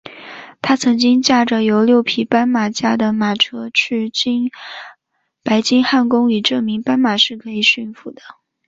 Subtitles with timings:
[0.63, 4.11] 他曾经驾着由六匹斑马驾的马车去
[5.43, 8.23] 白金汉宫以证明斑马是可以驯服的。